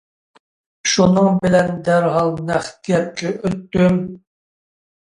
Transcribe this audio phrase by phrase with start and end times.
[0.93, 4.03] شۇنىڭ بىلەن دەرھال نەق گەپكە ئۆتتۈم.